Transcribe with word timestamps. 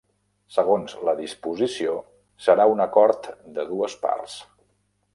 Segons 0.53 0.95
la 1.09 1.13
disposició, 1.19 1.93
serà 2.49 2.67
un 2.75 2.83
acord 2.89 3.31
de 3.59 3.71
dues 3.75 4.01
parts. 4.09 4.43